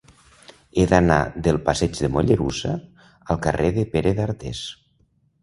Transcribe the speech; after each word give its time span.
He 0.77 0.85
d'anar 0.93 1.17
del 1.47 1.59
passeig 1.67 1.99
de 2.05 2.09
Mollerussa 2.15 2.73
al 3.35 3.41
carrer 3.45 3.71
de 3.77 3.85
Pere 3.95 4.17
d'Artés. 4.23 4.65